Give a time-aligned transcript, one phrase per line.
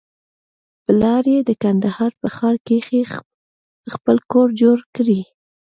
[0.83, 3.01] پلار يې د کندهار په ښار کښې
[3.93, 5.21] خپل کور جوړ کړى.